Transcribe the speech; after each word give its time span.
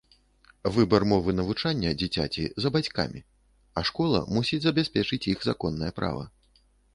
Выбар 0.75 1.03
мовы 1.09 1.35
навучання 1.39 1.91
дзіцяці 2.01 2.45
за 2.65 2.71
бацькамі, 2.77 3.19
а 3.77 3.85
школа 3.91 4.23
мусіць 4.39 4.61
забяспечыць 4.65 5.21
іх 5.35 5.47
законнае 5.51 5.91
права. 6.01 6.25